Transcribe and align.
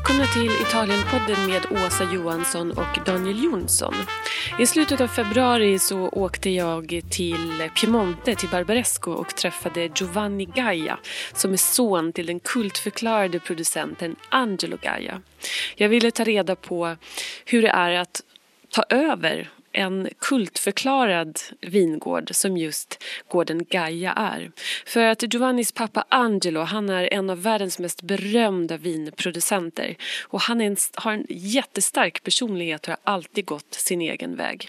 Välkomna 0.00 0.26
till 0.26 0.62
Italienpodden 0.62 1.46
med 1.46 1.84
Åsa 1.86 2.12
Johansson 2.12 2.70
och 2.70 2.98
Daniel 3.06 3.44
Jonsson. 3.44 3.94
I 4.58 4.66
slutet 4.66 5.00
av 5.00 5.08
februari 5.08 5.78
så 5.78 6.08
åkte 6.08 6.50
jag 6.50 7.00
till 7.10 7.70
Piemonte, 7.80 8.34
till 8.34 8.48
Barbaresco 8.48 9.12
och 9.12 9.36
träffade 9.36 9.90
Giovanni 9.96 10.44
Gaia 10.44 10.98
som 11.34 11.52
är 11.52 11.56
son 11.56 12.12
till 12.12 12.26
den 12.26 12.40
kultförklarade 12.40 13.38
producenten 13.38 14.16
Angelo 14.28 14.76
Gaia. 14.82 15.22
Jag 15.76 15.88
ville 15.88 16.10
ta 16.10 16.24
reda 16.24 16.56
på 16.56 16.96
hur 17.44 17.62
det 17.62 17.70
är 17.70 17.90
att 17.90 18.20
ta 18.70 18.82
över 18.88 19.50
en 19.72 20.08
kultförklarad 20.18 21.40
vingård 21.60 22.34
som 22.34 22.56
just 22.56 23.02
gården 23.28 23.64
Gaia 23.64 24.12
är. 24.12 24.50
För 24.86 25.04
att 25.04 25.34
Giovannis 25.34 25.72
pappa 25.72 26.04
Angelo, 26.08 26.60
han 26.60 26.90
är 26.90 27.12
en 27.12 27.30
av 27.30 27.42
världens 27.42 27.78
mest 27.78 28.02
berömda 28.02 28.76
vinproducenter 28.76 29.96
och 30.22 30.40
han 30.40 30.60
en, 30.60 30.76
har 30.94 31.12
en 31.12 31.26
jättestark 31.28 32.22
personlighet 32.22 32.88
och 32.88 32.88
har 32.88 33.14
alltid 33.14 33.44
gått 33.44 33.74
sin 33.74 34.00
egen 34.00 34.36
väg. 34.36 34.68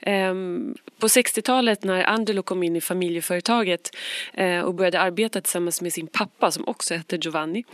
Ehm, 0.00 0.74
på 0.98 1.06
60-talet 1.06 1.84
när 1.84 2.04
Angelo 2.04 2.42
kom 2.42 2.62
in 2.62 2.76
i 2.76 2.80
familjeföretaget 2.80 3.96
eh, 4.34 4.60
och 4.60 4.74
började 4.74 5.00
arbeta 5.00 5.40
tillsammans 5.40 5.82
med 5.82 5.92
sin 5.92 6.06
pappa 6.06 6.50
som 6.50 6.68
också 6.68 6.94
hette 6.94 7.16
Giovanni 7.16 7.64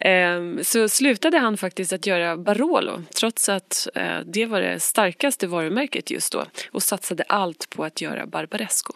eh, 0.00 0.62
så 0.62 0.88
slutade 0.88 1.38
han 1.38 1.56
faktiskt 1.56 1.92
att 1.92 2.06
göra 2.06 2.36
Barolo 2.36 3.02
trots 3.14 3.48
att 3.48 3.88
eh, 3.94 4.20
det 4.24 4.46
var 4.46 4.60
det 4.60 4.80
starkaste 4.80 5.46
varumärket 5.46 6.09
just 6.10 6.32
då 6.32 6.44
och 6.70 6.82
satsade 6.82 7.22
allt 7.22 7.70
på 7.70 7.84
att 7.84 8.00
göra 8.00 8.26
Barbaresco. 8.26 8.92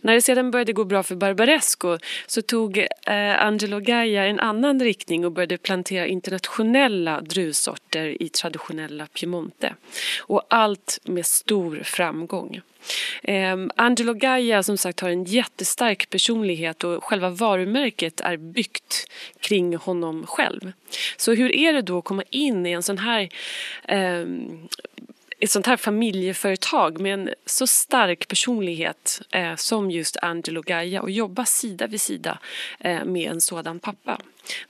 När 0.00 0.14
det 0.14 0.22
sedan 0.22 0.50
började 0.50 0.72
gå 0.72 0.84
bra 0.84 1.02
för 1.02 1.14
Barbaresco 1.14 1.98
så 2.26 2.42
tog 2.42 2.78
eh, 2.78 3.44
Angelo 3.44 3.80
Gaia 3.80 4.24
en 4.26 4.40
annan 4.40 4.80
riktning 4.80 5.24
och 5.24 5.32
började 5.32 5.58
plantera 5.58 6.06
internationella 6.06 7.20
druvsorter 7.20 8.22
i 8.22 8.28
traditionella 8.28 9.06
Piemonte. 9.06 9.74
Och 10.20 10.42
allt 10.48 10.98
med 11.04 11.26
stor 11.26 11.80
framgång. 11.84 12.60
Eh, 13.22 13.56
Angelo 13.76 14.14
Gaia 14.14 14.62
som 14.62 14.76
sagt 14.76 15.00
har 15.00 15.10
en 15.10 15.24
jättestark 15.24 16.10
personlighet 16.10 16.84
och 16.84 17.04
själva 17.04 17.30
varumärket 17.30 18.20
är 18.20 18.36
byggt 18.36 19.10
kring 19.40 19.76
honom 19.76 20.26
själv. 20.26 20.72
Så 21.16 21.34
hur 21.34 21.54
är 21.54 21.72
det 21.72 21.82
då 21.82 21.98
att 21.98 22.04
komma 22.04 22.22
in 22.30 22.66
i 22.66 22.70
en 22.70 22.82
sån 22.82 22.98
här 22.98 23.28
eh, 23.88 24.26
ett 25.46 25.50
sånt 25.50 25.66
här 25.66 25.76
familjeföretag 25.76 27.00
med 27.00 27.14
en 27.14 27.30
så 27.46 27.66
stark 27.66 28.28
personlighet 28.28 29.22
eh, 29.30 29.54
som 29.56 29.90
just 29.90 30.16
Angelo 30.22 30.62
Gaia 30.62 31.02
och 31.02 31.10
jobba 31.10 31.44
sida 31.44 31.86
vid 31.86 32.00
sida 32.00 32.38
eh, 32.80 33.04
med 33.04 33.30
en 33.30 33.40
sådan 33.40 33.78
pappa. 33.78 34.18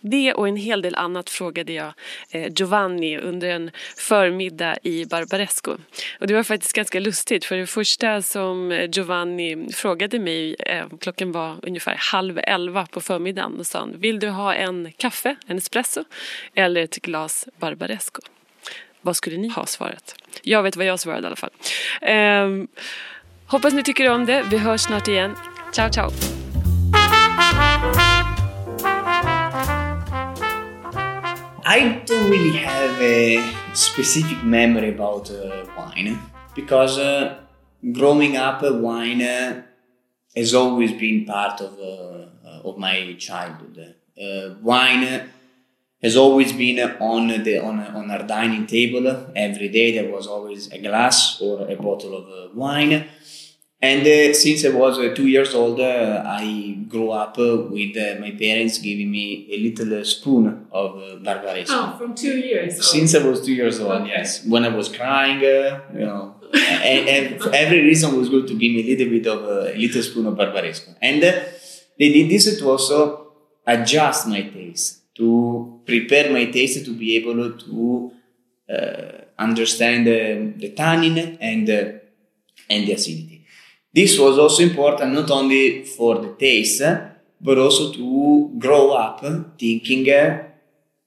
Det 0.01 0.35
och 0.35 0.49
en 0.49 0.57
hel 0.57 0.83
del 0.83 0.95
annat 0.95 1.31
frågade 1.31 1.73
jag 1.73 1.93
eh, 2.31 2.53
Giovanni 2.57 3.19
under 3.19 3.49
en 3.49 3.71
förmiddag 3.97 4.77
i 4.83 5.05
Barbaresco. 5.05 5.77
Och 6.21 6.27
det 6.27 6.35
var 6.35 6.43
faktiskt 6.43 6.73
ganska 6.73 7.01
lustigt 7.01 7.45
för 7.45 7.57
det 7.57 7.67
första 7.67 8.23
som 8.23 8.73
eh, 8.73 8.91
Giovanni 8.91 9.69
frågade 9.73 10.19
mig, 10.19 10.55
eh, 10.59 10.87
klockan 11.01 11.33
var 11.33 11.57
ungefär 11.63 11.97
halv 11.99 12.39
elva 12.39 12.87
på 12.87 13.01
förmiddagen 13.01 13.59
och 13.59 13.67
sa 13.67 13.89
vill 13.95 14.19
du 14.19 14.29
ha 14.29 14.55
en 14.55 14.93
kaffe, 14.97 15.37
en 15.47 15.59
espresso 15.59 16.05
eller 16.55 16.83
ett 16.83 16.97
glas 16.97 17.49
Barbaresco? 17.59 18.36
Vad 19.07 19.17
skulle 19.17 19.37
ni 19.37 19.49
ha 19.49 19.67
svarat? 19.67 20.15
Jag 20.43 20.63
vet 20.63 20.77
vad 20.77 20.87
jag 20.87 21.01
svarade 21.01 21.23
i 21.23 21.27
alla 21.27 21.37
fall. 21.37 21.51
Um, 22.03 22.69
hoppas 23.47 23.73
ni 23.75 23.83
tycker 23.83 24.11
om 24.11 24.27
det. 24.27 24.45
Vi 24.51 24.59
hörs 24.59 24.81
snart 24.81 25.09
igen. 25.09 25.37
Ciao, 25.73 25.91
ciao! 25.91 26.11
I 31.65 31.81
don't 32.07 32.31
really 32.31 32.59
have 32.59 33.03
a 33.03 33.43
specific 33.75 34.43
memory 34.43 34.95
about 34.95 35.31
uh, 35.31 35.37
wine 35.77 36.19
because 36.57 36.99
uh, 36.99 37.33
growing 37.81 38.37
up, 38.37 38.63
uh, 38.63 38.73
wine 38.73 39.23
uh, 39.23 39.53
has 40.37 40.55
always 40.55 40.91
been 40.99 41.27
part 41.27 41.61
of 41.61 41.71
uh, 41.79 42.69
of 42.69 42.79
my 42.79 43.17
childhood. 43.19 43.79
Uh, 44.19 44.55
wine 44.63 45.21
has 46.03 46.17
always 46.17 46.53
been 46.53 46.79
on 47.01 47.29
the 47.29 47.59
on, 47.59 47.81
on 47.81 48.11
our 48.11 48.23
dining 48.23 48.67
table 48.67 49.07
every 49.35 49.69
day. 49.69 49.93
There 49.93 50.11
was 50.13 50.27
always 50.27 50.71
a 50.73 50.79
glass 50.79 51.41
or 51.41 51.71
a 51.71 51.77
bottle 51.77 52.17
of 52.17 52.29
uh, 52.29 52.55
wine. 52.55 53.09
And 53.81 54.07
uh, 54.07 54.33
since 54.33 54.65
I 54.65 54.71
was 54.71 54.99
uh, 54.99 55.15
two 55.15 55.27
years 55.27 55.55
old, 55.55 55.81
uh, 55.81 56.23
I 56.25 56.85
grew 56.89 57.11
up 57.11 57.39
uh, 57.39 57.59
with 57.69 57.97
uh, 57.97 58.19
my 58.19 58.31
parents 58.31 58.79
giving 58.79 59.11
me 59.11 59.47
a 59.53 59.59
little 59.59 60.05
spoon 60.05 60.67
of 60.73 60.95
Barbaresco. 61.23 61.67
Oh, 61.71 61.99
from 61.99 62.15
two 62.15 62.39
years 62.39 62.75
old. 62.75 62.85
Since 62.85 63.15
I 63.15 63.27
was 63.27 63.45
two 63.45 63.53
years 63.53 63.79
old, 63.79 63.93
okay. 64.03 64.09
yes. 64.09 64.47
When 64.47 64.65
I 64.65 64.69
was 64.69 64.89
crying, 64.89 65.41
you 65.41 66.07
know, 66.07 66.37
and, 66.55 67.09
and 67.09 67.55
every 67.55 67.83
reason 67.83 68.17
was 68.17 68.31
good 68.31 68.47
to 68.49 68.55
give 68.55 68.73
me 68.73 68.81
a 68.81 68.97
little 68.97 69.11
bit 69.11 69.27
of 69.27 69.45
a 69.45 69.77
little 69.77 70.03
spoon 70.03 70.27
of 70.27 70.35
Barbaresco. 70.35 70.95
And 71.03 71.23
they 71.23 72.13
did 72.13 72.31
this 72.31 72.59
to 72.59 72.71
also 72.71 73.33
adjust 73.67 74.27
my 74.27 74.41
taste 74.41 75.03
to 75.17 75.81
prepare 75.87 76.31
my 76.31 76.45
taste 76.47 76.85
to 76.85 76.93
be 76.93 77.17
able 77.17 77.53
to 77.53 78.13
uh, 78.69 79.25
understand 79.39 80.07
the, 80.07 80.53
the 80.57 80.71
tannin 80.71 81.39
and 81.41 81.69
uh, 81.71 81.93
and 82.69 82.87
the 82.87 82.93
acidity. 82.93 83.45
This 83.95 84.19
was 84.19 84.39
also 84.39 84.63
important 84.63 85.15
not 85.15 85.31
only 85.31 85.85
for 85.85 86.19
the 86.19 86.35
taste, 86.35 86.83
but 87.41 87.59
also 87.59 87.93
to 87.93 88.53
grow 88.59 88.91
up 88.91 89.25
thinking 89.59 90.11
uh, 90.11 90.43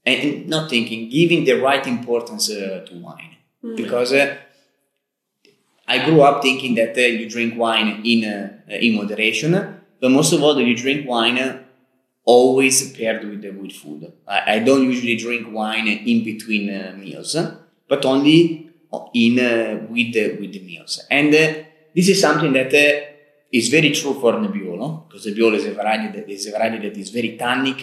and 0.06 0.48
not 0.48 0.70
thinking, 0.70 1.10
giving 1.10 1.44
the 1.44 1.54
right 1.54 1.86
importance 1.86 2.50
uh, 2.50 2.86
to 2.88 2.96
wine. 2.96 3.36
Mm-hmm. 3.64 3.76
Because 3.76 4.14
uh, 4.14 4.38
I 5.88 6.06
grew 6.06 6.22
up 6.22 6.42
thinking 6.42 6.76
that 6.76 6.98
uh, 6.98 7.02
you 7.02 7.30
drink 7.30 7.58
wine 7.58 8.02
in 8.06 8.24
in 8.70 8.96
moderation, 8.96 9.52
but 10.00 10.12
most 10.12 10.34
of 10.34 10.42
all, 10.42 10.60
you 10.60 10.76
drink 10.76 11.08
wine 11.08 11.38
always 12.30 12.76
paired 12.96 13.22
with 13.30 13.42
the 13.42 13.52
with 13.62 13.74
food. 13.82 14.02
I, 14.28 14.56
I 14.56 14.60
don't 14.60 14.84
usually 14.92 15.16
drink 15.26 15.44
wine 15.60 15.88
in 15.88 16.24
between 16.24 16.64
uh, 16.70 16.94
meals, 17.04 17.36
but 17.92 18.06
only 18.06 18.70
in 19.14 19.40
uh, 19.40 19.88
with 19.94 20.10
the 20.14 20.26
with 20.40 20.52
the 20.54 20.64
meals. 20.70 20.94
And 21.10 21.34
uh, 21.34 21.48
this 21.96 22.08
is 22.14 22.22
something 22.22 22.54
that 22.54 22.72
uh, 22.86 23.06
is 23.52 23.70
very 23.70 23.92
true 24.00 24.16
for 24.22 24.34
Nebbiolo 24.34 24.88
because 25.08 25.26
Nebbiolo 25.26 25.56
is 25.56 25.66
a 25.66 25.74
variety 25.74 26.08
that 26.20 26.30
is 26.30 26.46
a 26.48 26.52
variety 26.52 26.80
that 26.88 26.98
is 26.98 27.10
very 27.10 27.32
tannic, 27.36 27.82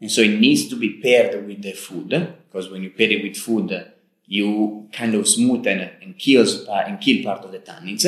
and 0.00 0.10
so 0.10 0.20
it 0.22 0.38
needs 0.46 0.68
to 0.68 0.76
be 0.76 0.90
paired 1.04 1.34
with 1.46 1.60
the 1.60 1.72
food 1.72 2.10
because 2.46 2.70
when 2.70 2.82
you 2.84 2.90
pair 2.90 3.10
it 3.10 3.22
with 3.24 3.36
food, 3.36 3.68
you 4.26 4.88
kind 4.92 5.14
of 5.14 5.24
smoothen 5.24 5.80
and 6.02 6.16
kills 6.16 6.52
and 6.68 7.00
kill 7.00 7.24
part 7.24 7.44
of 7.44 7.50
the 7.50 7.58
tannins. 7.58 8.04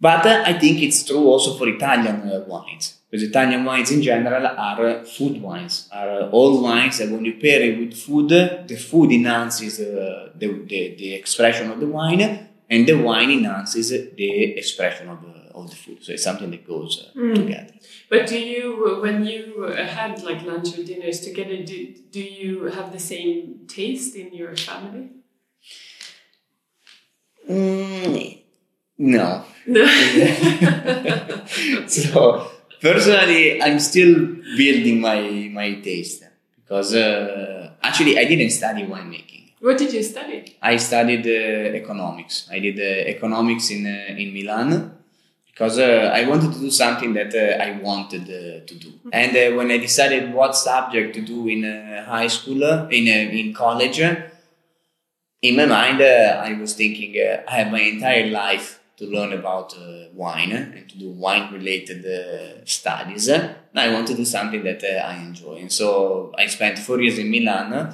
But 0.00 0.26
uh, 0.26 0.42
I 0.44 0.58
think 0.58 0.82
it's 0.82 1.04
true 1.04 1.24
also 1.32 1.56
for 1.58 1.68
Italian 1.68 2.18
uh, 2.30 2.44
wines 2.46 2.86
because 3.14 3.28
Italian 3.28 3.64
wines 3.64 3.92
in 3.92 4.02
general 4.02 4.44
are 4.44 5.04
food 5.04 5.40
wines, 5.40 5.88
are 5.92 6.22
all 6.30 6.60
wines 6.60 6.98
that 6.98 7.08
when 7.10 7.24
you 7.24 7.34
pair 7.34 7.62
it 7.62 7.78
with 7.78 7.96
food, 7.96 8.30
the 8.30 8.76
food 8.76 9.12
enhances 9.12 9.78
uh, 9.78 10.30
the, 10.34 10.48
the, 10.48 10.96
the, 10.96 11.14
expression 11.14 11.70
of 11.70 11.78
the 11.78 11.86
wine 11.86 12.48
and 12.68 12.88
the 12.88 12.94
wine 12.94 13.30
enhances 13.30 13.90
the 13.90 14.58
expression 14.58 15.08
of 15.08 15.22
the, 15.22 15.28
of 15.54 15.70
the 15.70 15.76
food. 15.76 16.02
So 16.02 16.10
it's 16.10 16.24
something 16.24 16.50
that 16.50 16.66
goes 16.66 17.08
uh, 17.14 17.16
mm. 17.16 17.36
together. 17.36 17.74
But 18.10 18.26
do 18.26 18.36
you, 18.36 18.98
when 19.00 19.24
you 19.24 19.62
had 19.62 20.20
like 20.24 20.42
lunch 20.42 20.76
or 20.76 20.82
dinners 20.82 21.20
together, 21.20 21.62
do, 21.62 21.94
do 22.10 22.20
you 22.20 22.64
have 22.64 22.92
the 22.92 22.98
same 22.98 23.60
taste 23.68 24.16
in 24.16 24.34
your 24.34 24.56
family? 24.56 25.10
Mm, 27.48 28.42
no. 28.98 29.44
so 31.86 32.50
personally, 32.84 33.62
I'm 33.62 33.80
still 33.80 34.14
building 34.60 35.00
my 35.00 35.20
my 35.58 35.68
taste 35.88 36.22
because 36.56 36.94
uh, 36.94 37.70
actually 37.82 38.18
I 38.18 38.24
didn't 38.24 38.50
study 38.50 38.82
winemaking. 38.92 39.42
What 39.60 39.78
did 39.78 39.92
you 39.94 40.02
study? 40.02 40.58
I 40.60 40.76
studied 40.76 41.26
uh, 41.26 41.80
economics. 41.82 42.46
I 42.50 42.58
did 42.66 42.78
uh, 42.78 43.14
economics 43.14 43.70
in 43.70 43.86
uh, 43.86 44.22
in 44.22 44.28
Milan 44.36 44.68
because 45.50 45.78
uh, 45.78 46.12
I 46.18 46.26
wanted 46.28 46.52
to 46.52 46.60
do 46.66 46.70
something 46.70 47.14
that 47.14 47.32
uh, 47.34 47.64
I 47.66 47.70
wanted 47.88 48.26
to 48.68 48.74
do. 48.84 48.90
Mm-hmm. 48.90 49.20
And 49.20 49.56
when 49.56 49.70
I 49.70 49.78
decided 49.78 50.34
what 50.34 50.54
subject 50.54 51.14
to 51.14 51.22
do 51.22 51.48
in 51.48 51.62
high 52.14 52.30
school, 52.36 52.62
in 52.98 53.08
in 53.40 53.54
college, 53.54 54.00
in 55.48 55.56
my 55.56 55.66
mind 55.66 56.02
I 56.02 56.52
was 56.60 56.74
thinking 56.74 57.10
I 57.48 57.50
have 57.58 57.72
my 57.72 57.84
entire 57.94 58.28
life 58.44 58.80
to 58.96 59.06
learn 59.06 59.32
about 59.32 59.74
uh, 59.76 60.08
wine 60.12 60.52
and 60.52 60.88
to 60.88 60.98
do 60.98 61.10
wine 61.10 61.52
related 61.52 62.04
uh, 62.06 62.64
studies. 62.64 63.28
I 63.28 63.92
want 63.92 64.06
to 64.08 64.14
do 64.14 64.24
something 64.24 64.62
that 64.64 64.84
uh, 64.84 65.06
I 65.06 65.16
enjoy. 65.16 65.56
And 65.56 65.72
so 65.72 66.32
I 66.38 66.46
spent 66.46 66.78
four 66.78 67.00
years 67.00 67.18
in 67.18 67.30
Milan, 67.30 67.92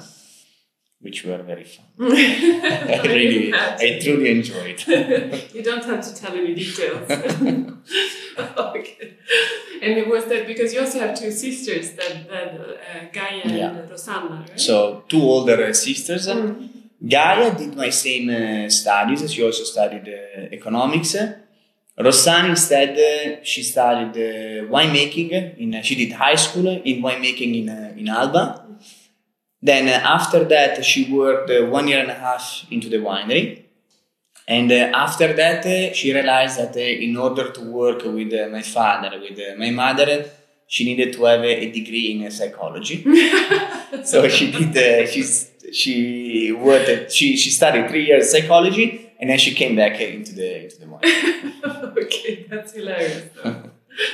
which 0.99 1.25
were 1.25 1.41
very 1.41 1.63
fun. 1.63 1.85
I 1.99 3.01
really, 3.05 3.51
I 3.53 3.99
truly 4.01 4.29
enjoyed. 4.29 4.79
you 5.53 5.63
don't 5.63 5.83
have 5.83 6.01
to 6.07 6.13
tell 6.15 6.33
any 6.33 6.53
details. 6.53 7.09
okay. 8.57 9.17
and 9.81 9.93
it 9.97 10.07
was 10.07 10.25
that 10.25 10.45
because 10.45 10.73
you 10.73 10.81
also 10.81 10.99
have 10.99 11.17
two 11.17 11.31
sisters, 11.31 11.93
that, 11.93 12.29
that 12.29 12.59
uh, 12.59 13.05
Gaia 13.11 13.41
Yeah. 13.45 13.69
and 13.71 13.89
Rossana, 13.89 14.47
right? 14.47 14.59
So 14.59 15.03
two 15.07 15.21
older 15.21 15.63
uh, 15.65 15.73
sisters. 15.73 16.27
Mm. 16.27 16.80
Gaia 17.07 17.55
did 17.57 17.75
my 17.75 17.89
same 17.89 18.29
uh, 18.29 18.69
studies. 18.69 19.31
She 19.31 19.43
also 19.43 19.63
studied 19.63 20.07
uh, 20.07 20.41
economics. 20.51 21.15
Rossana 21.99 22.49
instead, 22.49 22.97
uh, 22.97 23.43
she 23.43 23.63
studied 23.63 24.15
uh, 24.15 24.67
winemaking. 24.69 25.57
In 25.57 25.75
uh, 25.75 25.81
she 25.81 25.95
did 25.95 26.13
high 26.13 26.35
school 26.35 26.67
in 26.67 27.01
winemaking 27.01 27.63
in 27.63 27.69
uh, 27.69 27.93
in 27.97 28.07
Alba. 28.07 28.65
Then 29.61 29.87
after 29.89 30.43
that, 30.45 30.83
she 30.83 31.11
worked 31.11 31.49
uh, 31.49 31.65
one 31.65 31.87
year 31.87 31.99
and 31.99 32.09
a 32.09 32.15
half 32.15 32.65
into 32.71 32.89
the 32.89 32.97
winery. 32.97 33.63
And 34.47 34.71
uh, 34.71 34.91
after 34.93 35.33
that, 35.33 35.95
she 35.95 36.13
realized 36.13 36.57
that 36.57 36.75
in 36.75 37.15
order 37.15 37.51
to 37.51 37.61
work 37.61 38.03
with 38.03 38.33
my 38.51 38.61
father, 38.61 39.19
with 39.19 39.39
my 39.57 39.69
mother, 39.69 40.25
she 40.67 40.85
needed 40.85 41.13
to 41.13 41.25
have 41.25 41.43
a, 41.43 41.71
degree 41.71 42.11
in 42.11 42.31
psychology. 42.31 43.03
so 44.03 44.27
she 44.27 44.51
did. 44.51 44.75
Uh, 44.75 45.07
she's 45.07 45.50
she 45.71 46.51
worked. 46.51 47.11
She 47.11 47.37
she 47.37 47.49
studied 47.49 47.89
three 47.89 48.05
years 48.05 48.31
psychology, 48.31 49.11
and 49.19 49.29
then 49.29 49.37
she 49.37 49.53
came 49.53 49.75
back 49.75 49.99
into 49.99 50.33
the 50.33 50.63
into 50.63 50.79
the 50.79 50.87
wine. 50.87 51.93
okay, 51.97 52.45
that's 52.49 52.73
hilarious. 52.73 53.29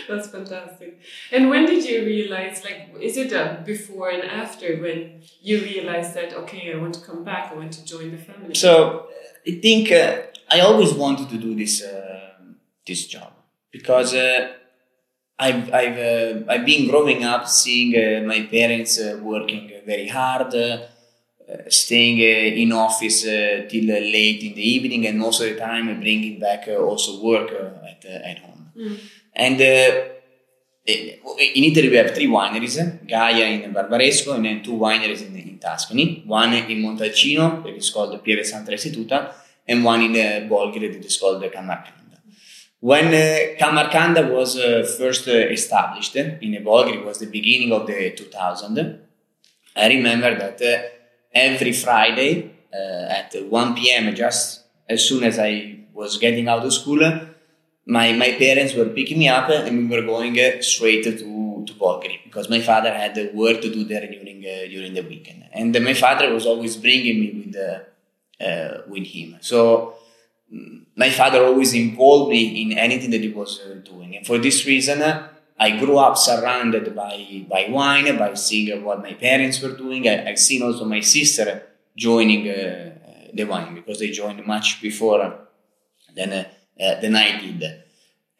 that's 0.07 0.27
fantastic. 0.29 0.99
And 1.31 1.49
when 1.49 1.65
did 1.65 1.83
you 1.85 2.05
realize, 2.05 2.63
like, 2.63 2.89
is 2.99 3.17
it 3.17 3.31
a 3.31 3.61
before 3.65 4.09
and 4.09 4.23
after 4.23 4.77
when 4.77 5.21
you 5.41 5.61
realized 5.61 6.13
that, 6.15 6.33
okay, 6.33 6.73
I 6.73 6.77
want 6.77 6.95
to 6.95 7.01
come 7.01 7.23
back, 7.23 7.51
I 7.51 7.55
want 7.55 7.73
to 7.73 7.85
join 7.85 8.11
the 8.11 8.17
family? 8.17 8.55
So 8.55 9.07
I 9.47 9.51
think 9.61 9.91
uh, 9.91 10.21
I 10.51 10.59
always 10.61 10.93
wanted 10.93 11.29
to 11.29 11.37
do 11.37 11.55
this 11.55 11.83
uh, 11.83 12.31
this 12.85 13.07
job 13.07 13.31
because 13.71 14.13
uh, 14.13 14.53
I've 15.39 15.73
I've 15.73 15.97
uh, 15.97 16.51
I've 16.51 16.65
been 16.65 16.89
growing 16.89 17.23
up 17.23 17.47
seeing 17.47 17.95
uh, 17.95 18.25
my 18.25 18.41
parents 18.51 18.99
uh, 18.99 19.19
working 19.21 19.71
very 19.85 20.07
hard, 20.07 20.53
staying 21.69 22.19
in 22.19 22.71
office 22.71 23.25
uh, 23.25 23.65
till 23.69 23.85
late 23.85 24.43
in 24.43 24.53
the 24.53 24.67
evening, 24.75 25.07
and 25.07 25.17
most 25.19 25.41
of 25.41 25.47
the 25.47 25.55
time 25.55 25.85
bringing 25.99 26.39
back 26.39 26.67
uh, 26.67 26.75
also 26.75 27.23
work 27.23 27.51
uh, 27.51 27.87
at 27.87 28.05
at 28.05 28.39
home. 28.39 28.71
Mm. 28.77 28.99
And 29.35 29.61
in 30.87 31.63
Italy, 31.63 31.89
we 31.89 31.97
have 31.97 32.13
three 32.15 32.27
wineries 32.27 32.77
Gaia 33.07 33.45
in 33.45 33.73
Barbaresco, 33.73 34.35
and 34.35 34.45
then 34.45 34.63
two 34.63 34.73
wineries 34.73 35.25
in, 35.25 35.35
in 35.35 35.59
Tuscany. 35.59 36.23
One 36.25 36.53
in 36.53 36.81
Montalcino, 36.81 37.63
that 37.63 37.75
is 37.75 37.89
called 37.89 38.23
Pieve 38.23 38.45
Santa 38.45 38.71
Restituta, 38.71 39.33
and 39.67 39.83
one 39.83 40.01
in 40.01 40.11
uh, 40.11 40.47
Bolgheri, 40.47 40.91
that 40.93 41.05
is 41.05 41.17
called 41.17 41.43
Camarcanda. 41.43 42.17
When 42.79 43.07
uh, 43.07 43.57
Camarcanda 43.59 44.31
was 44.31 44.57
uh, 44.57 44.87
first 44.97 45.27
uh, 45.27 45.31
established 45.31 46.15
in 46.15 46.63
Bolgheri, 46.63 46.97
it 46.97 47.05
was 47.05 47.19
the 47.19 47.27
beginning 47.27 47.71
of 47.71 47.85
the 47.85 48.11
2000. 48.11 48.99
I 49.75 49.87
remember 49.89 50.35
that 50.35 50.96
every 51.33 51.73
Friday 51.73 52.51
uh, 52.73 53.09
at 53.09 53.35
1 53.35 53.75
p.m., 53.75 54.13
just 54.15 54.63
as 54.89 55.07
soon 55.07 55.23
as 55.23 55.39
I 55.39 55.79
was 55.93 56.17
getting 56.17 56.47
out 56.47 56.65
of 56.65 56.73
school, 56.73 56.99
my, 57.85 58.11
my 58.13 58.33
parents 58.33 58.73
were 58.73 58.85
picking 58.85 59.19
me 59.19 59.29
up 59.29 59.49
and 59.49 59.89
we 59.89 59.95
were 59.95 60.05
going 60.05 60.39
uh, 60.39 60.61
straight 60.61 61.03
to, 61.03 61.11
to 61.17 61.73
Bolgheri 61.73 62.23
because 62.23 62.49
my 62.49 62.61
father 62.61 62.93
had 62.93 63.17
work 63.33 63.61
to 63.61 63.71
do 63.71 63.83
there 63.85 64.05
during, 64.07 64.43
uh, 64.45 64.69
during 64.69 64.93
the 64.93 65.01
weekend. 65.01 65.45
And 65.53 65.73
my 65.83 65.93
father 65.93 66.33
was 66.33 66.45
always 66.45 66.75
bringing 66.75 67.19
me 67.19 67.43
with, 67.45 67.55
uh, 67.55 68.43
uh, 68.43 68.81
with 68.87 69.07
him. 69.07 69.37
So 69.39 69.95
mm, 70.53 70.85
my 70.95 71.09
father 71.09 71.43
always 71.43 71.73
involved 71.73 72.31
me 72.31 72.61
in 72.61 72.77
anything 72.77 73.11
that 73.11 73.21
he 73.21 73.29
was 73.29 73.61
doing. 73.83 74.17
And 74.17 74.27
for 74.27 74.37
this 74.37 74.65
reason, 74.65 75.01
I 75.59 75.77
grew 75.77 75.97
up 75.97 76.17
surrounded 76.17 76.95
by, 76.95 77.45
by 77.49 77.67
wine, 77.69 78.17
by 78.17 78.33
seeing 78.35 78.83
what 78.83 79.01
my 79.01 79.13
parents 79.13 79.61
were 79.61 79.75
doing. 79.75 80.07
I, 80.07 80.29
I've 80.29 80.39
seen 80.39 80.61
also 80.61 80.85
my 80.85 80.99
sister 80.99 81.63
joining 81.95 82.47
uh, 82.49 82.91
the 83.33 83.43
wine 83.45 83.73
because 83.73 83.99
they 83.99 84.11
joined 84.11 84.45
much 84.45 84.81
before 84.81 85.39
than, 86.15 86.31
uh, 86.33 86.43
uh, 86.79 86.99
than 87.01 87.15
I 87.15 87.39
did. 87.39 87.83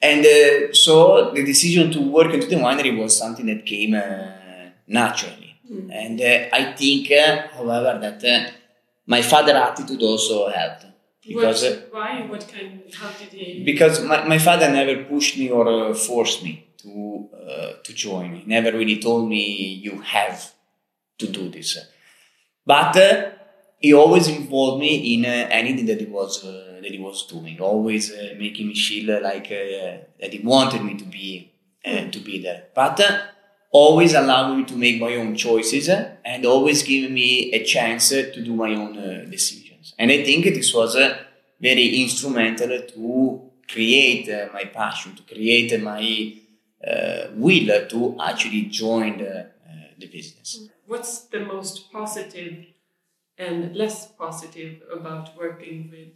And 0.02 0.26
uh, 0.26 0.74
so 0.74 1.32
the 1.32 1.44
decision 1.44 1.92
to 1.92 2.02
work 2.02 2.34
into 2.34 2.48
the 2.48 2.58
winery 2.58 2.96
was 2.98 3.18
something 3.18 3.48
that 3.48 3.66
came 3.66 3.96
uh, 3.96 4.70
naturally. 4.88 5.56
Mm. 5.72 5.90
And 5.92 6.22
uh, 6.22 6.56
I 6.56 6.74
think, 6.74 7.12
uh, 7.12 7.48
however, 7.48 8.00
that 8.00 8.24
uh, 8.24 8.52
my 9.08 9.22
father 9.22 9.54
attitude 9.54 10.04
also 10.04 10.50
helped 10.50 10.86
because 11.28 11.64
what, 11.64 11.90
why? 11.92 12.22
What 12.28 12.48
kind? 12.48 12.84
How 12.94 13.10
did 13.12 13.30
he? 13.30 13.64
because 13.64 14.02
my, 14.04 14.24
my 14.26 14.38
father 14.38 14.70
never 14.70 15.04
pushed 15.04 15.38
me 15.38 15.50
or 15.50 15.68
uh, 15.68 15.94
forced 15.94 16.44
me 16.44 16.67
to 16.84 17.30
uh, 17.34 17.74
to 17.84 17.94
join. 17.94 18.36
He 18.36 18.44
never 18.46 18.72
really 18.72 19.00
told 19.00 19.30
me 19.30 19.44
you 19.86 20.02
have 20.02 20.54
to 21.20 21.28
do 21.28 21.50
this, 21.50 21.78
but 22.66 22.96
uh, 22.96 23.30
he 23.80 23.94
always 23.94 24.28
involved 24.28 24.80
me 24.82 25.14
in 25.14 25.26
uh, 25.26 25.48
anything 25.50 25.86
that 25.88 26.00
he 26.00 26.08
was 26.08 26.44
uh, 26.44 26.80
that 26.82 26.92
he 26.92 27.00
was 27.00 27.26
doing. 27.28 27.60
Always 27.60 28.12
uh, 28.12 28.36
making 28.38 28.68
me 28.68 28.76
feel 28.76 29.22
like 29.22 29.46
uh, 29.48 30.06
that 30.20 30.32
he 30.34 30.40
wanted 30.40 30.84
me 30.84 30.96
to 30.96 31.06
be 31.06 31.52
uh, 31.86 32.10
to 32.12 32.20
be 32.20 32.42
there, 32.42 32.66
but. 32.76 33.00
Uh, 33.00 33.20
Always 33.70 34.14
allowing 34.14 34.60
me 34.60 34.64
to 34.66 34.78
make 34.78 35.00
my 35.00 35.14
own 35.16 35.36
choices 35.36 35.90
uh, 35.90 36.16
and 36.24 36.46
always 36.46 36.84
giving 36.84 37.14
me 37.14 37.52
a 37.54 37.64
chance 37.66 38.14
uh, 38.14 38.32
to 38.34 38.42
do 38.42 38.56
my 38.56 38.74
own 38.74 38.98
uh, 38.98 39.26
decisions. 39.30 39.94
And 40.00 40.10
I 40.10 40.24
think 40.24 40.46
this 40.46 40.74
was 40.74 40.96
uh, 40.96 41.18
very 41.60 42.02
instrumental 42.02 42.70
to 42.70 43.42
create 43.70 44.30
uh, 44.30 44.48
my 44.54 44.64
passion, 44.64 45.16
to 45.16 45.24
create 45.24 45.80
my 45.84 46.02
uh, 46.86 47.28
will 47.36 47.88
to 47.88 48.18
actually 48.22 48.64
join 48.64 49.18
the, 49.18 49.40
uh, 49.40 49.48
the 49.98 50.08
business. 50.08 50.68
What's 50.86 51.22
the 51.22 51.40
most 51.40 51.92
positive 51.92 52.66
and 53.38 53.76
less 53.76 54.08
positive 54.08 54.82
about 54.92 55.38
working 55.38 55.90
with 55.92 56.14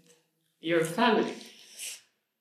your 0.59 0.83
family? 0.83 1.33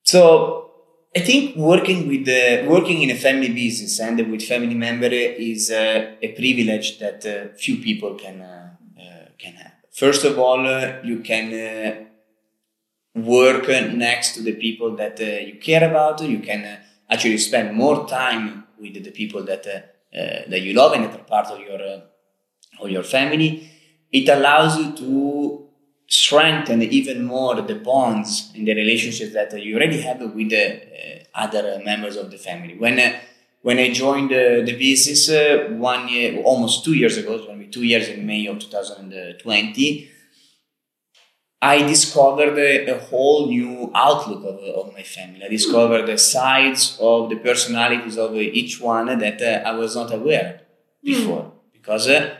So 0.04 0.70
I 1.16 1.20
think 1.20 1.56
working 1.56 2.08
with 2.08 2.24
the 2.26 2.64
working 2.68 3.02
in 3.02 3.10
a 3.10 3.16
family 3.16 3.52
business 3.52 3.98
and 4.00 4.30
with 4.30 4.42
family 4.42 4.74
member 4.74 5.08
is 5.08 5.70
uh, 5.70 6.14
a 6.22 6.28
privilege 6.32 6.98
that 6.98 7.26
uh, 7.26 7.56
few 7.56 7.76
people 7.78 8.14
can 8.14 8.40
uh, 8.40 8.70
uh, 8.98 9.24
can 9.38 9.54
have. 9.54 9.72
First 9.92 10.24
of 10.24 10.38
all, 10.38 10.66
uh, 10.66 10.98
you 11.02 11.18
can 11.20 11.46
uh, 11.52 12.04
work 13.14 13.68
next 13.68 14.34
to 14.34 14.42
the 14.42 14.52
people 14.52 14.94
that 14.96 15.20
uh, 15.20 15.24
you 15.24 15.56
care 15.56 15.88
about. 15.88 16.22
You 16.22 16.38
can 16.38 16.64
uh, 16.64 16.76
actually 17.10 17.38
spend 17.38 17.76
more 17.76 18.06
time 18.08 18.66
with 18.78 19.02
the 19.04 19.10
people 19.10 19.44
that 19.44 19.66
uh, 19.66 20.48
that 20.48 20.60
you 20.60 20.72
love 20.72 20.92
and 20.92 21.04
that 21.04 21.14
are 21.14 21.24
part 21.24 21.46
of 21.46 21.60
your 21.60 21.80
uh, 21.80 22.00
of 22.80 22.90
your 22.90 23.02
family. 23.02 23.70
It 24.12 24.28
allows 24.28 24.76
you 24.78 24.92
to 24.92 25.66
strengthen 26.08 26.82
even 26.82 27.24
more 27.24 27.60
the 27.62 27.76
bonds 27.76 28.50
and 28.56 28.66
the 28.66 28.74
relationships 28.74 29.32
that 29.32 29.52
you 29.62 29.76
already 29.76 30.00
have 30.00 30.20
with 30.20 30.50
the 30.50 30.66
uh, 30.66 31.24
other 31.34 31.80
members 31.84 32.16
of 32.16 32.30
the 32.30 32.38
family. 32.38 32.76
When 32.76 32.98
when 33.62 33.78
I 33.78 33.90
joined 33.92 34.32
uh, 34.32 34.64
the 34.64 34.74
business 34.76 35.28
uh, 35.28 35.68
one 35.70 36.08
year, 36.08 36.40
almost 36.42 36.84
two 36.84 36.94
years 36.94 37.18
ago, 37.18 37.44
to 37.44 37.54
be 37.56 37.66
two 37.66 37.84
years 37.84 38.08
in 38.08 38.26
May 38.26 38.46
of 38.46 38.58
2020, 38.58 40.10
I 41.62 41.82
discovered 41.82 42.58
a, 42.58 42.94
a 42.94 42.98
whole 42.98 43.46
new 43.48 43.90
outlook 43.94 44.44
of, 44.44 44.58
of 44.80 44.94
my 44.94 45.02
family. 45.02 45.44
I 45.44 45.48
discovered 45.48 46.06
the 46.06 46.16
sides 46.16 46.96
of 47.00 47.28
the 47.28 47.36
personalities 47.36 48.16
of 48.16 48.34
each 48.34 48.80
one 48.80 49.06
that 49.18 49.42
uh, 49.42 49.68
I 49.68 49.72
was 49.72 49.94
not 49.94 50.12
aware 50.12 50.62
before. 51.04 51.52
Because 51.72 52.08
uh, 52.08 52.34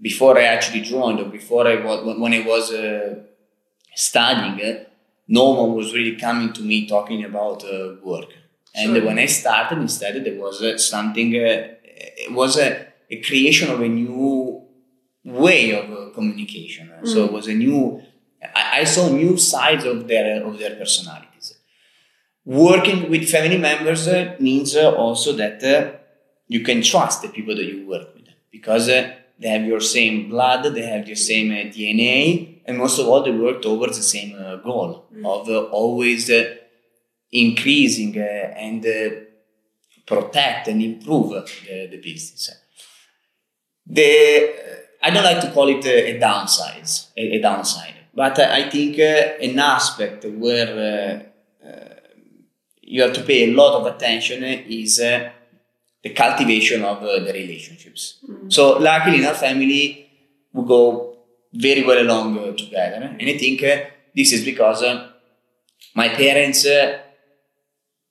before 0.00 0.38
I 0.38 0.44
actually 0.44 0.82
joined, 0.82 1.18
or 1.20 1.24
before 1.24 1.66
I 1.66 1.76
was, 1.84 2.18
when 2.18 2.32
I 2.32 2.40
was 2.46 2.72
uh, 2.72 3.16
studying, 3.94 4.60
uh, 4.64 4.84
no 5.28 5.50
one 5.50 5.74
was 5.74 5.92
really 5.92 6.16
coming 6.16 6.52
to 6.52 6.62
me 6.62 6.86
talking 6.86 7.24
about 7.24 7.64
uh, 7.64 7.96
work. 8.04 8.30
And 8.74 8.94
Sure. 8.94 9.04
when 9.04 9.18
I 9.18 9.26
started, 9.26 9.78
instead, 9.78 10.24
there 10.24 10.40
was 10.40 10.62
uh, 10.62 10.78
something, 10.78 11.34
uh, 11.34 11.74
it 12.24 12.32
was 12.32 12.56
a, 12.56 12.86
a 13.10 13.16
creation 13.20 13.68
of 13.70 13.80
a 13.80 13.88
new 13.88 14.62
way 15.24 15.72
of 15.72 15.90
uh, 15.90 16.10
communication. 16.14 16.92
So 17.04 17.24
it 17.24 17.32
was 17.32 17.48
a 17.48 17.54
new, 17.54 18.00
I, 18.42 18.80
I 18.80 18.84
saw 18.84 19.08
new 19.08 19.36
sides 19.36 19.84
of 19.84 20.08
their, 20.08 20.44
of 20.44 20.58
their 20.58 20.76
personalities. 20.76 21.54
Working 22.44 23.10
with 23.10 23.28
family 23.28 23.58
members 23.58 24.08
uh, 24.08 24.36
means 24.40 24.74
uh, 24.74 24.92
also 24.92 25.32
that 25.34 25.62
uh, 25.62 25.98
you 26.48 26.60
can 26.60 26.82
trust 26.82 27.22
the 27.22 27.28
people 27.28 27.54
that 27.54 27.64
you 27.64 27.86
work 27.86 28.14
with 28.14 28.28
because 28.50 28.88
uh, 28.88 29.14
they 29.38 29.48
have 29.48 29.64
your 29.64 29.80
same 29.80 30.28
blood, 30.28 30.74
they 30.74 30.82
have 30.82 31.06
your 31.06 31.16
same 31.16 31.50
uh, 31.50 31.70
DNA, 31.70 32.60
and 32.66 32.78
most 32.78 32.98
of 32.98 33.06
all, 33.06 33.22
they 33.22 33.30
work 33.30 33.62
towards 33.62 33.96
the 33.96 34.02
same 34.02 34.36
uh, 34.38 34.56
goal 34.56 35.06
of 35.24 35.48
uh, 35.48 35.62
always 35.64 36.30
increasing 37.32 38.16
and 38.18 38.86
protect 40.06 40.68
and 40.68 40.82
improve 40.82 41.30
the, 41.30 41.88
the 41.90 41.96
business. 41.98 42.50
The 43.86 44.80
I 45.02 45.10
don't 45.10 45.24
like 45.24 45.40
to 45.40 45.50
call 45.52 45.68
it 45.68 45.84
a, 45.86 46.16
a 46.16 46.18
downside, 46.18 46.86
a, 47.16 47.36
a 47.36 47.40
downside, 47.40 47.94
but 48.14 48.38
uh, 48.38 48.48
I 48.50 48.68
think 48.70 48.98
uh, 48.98 49.44
an 49.46 49.58
aspect 49.58 50.24
where 50.24 51.24
uh, 51.64 51.66
uh, 51.66 51.94
you 52.82 53.02
have 53.02 53.12
to 53.14 53.22
pay 53.22 53.50
a 53.50 53.54
lot 53.54 53.80
of 53.80 53.94
attention 53.94 54.42
is 54.44 55.00
uh, 55.00 55.30
the 56.02 56.10
cultivation 56.10 56.82
of 56.84 57.02
uh, 57.02 57.20
the 57.20 57.32
relationships. 57.32 58.18
Mm. 58.28 58.52
So 58.52 58.78
luckily 58.78 59.18
in 59.18 59.26
our 59.26 59.34
family, 59.34 60.08
we 60.52 60.66
go 60.66 61.16
very 61.52 61.84
well 61.84 62.00
along 62.00 62.38
uh, 62.38 62.52
together. 62.52 63.16
And 63.18 63.28
I 63.28 63.36
think 63.36 63.62
uh, 63.62 63.84
this 64.14 64.32
is 64.32 64.44
because 64.44 64.82
uh, 64.82 65.08
my 65.94 66.08
parents 66.08 66.66
uh, 66.66 66.98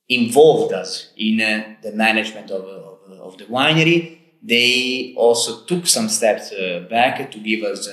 involved 0.08 0.72
us 0.72 1.12
in 1.16 1.40
uh, 1.40 1.76
the 1.82 1.92
management 1.92 2.50
of, 2.50 2.64
of, 2.64 3.20
of, 3.20 3.38
the 3.38 3.44
winery. 3.44 4.18
They 4.42 5.14
also 5.16 5.64
took 5.64 5.86
some 5.86 6.08
steps 6.08 6.52
back 6.88 7.30
to 7.30 7.38
give 7.38 7.62
us 7.62 7.88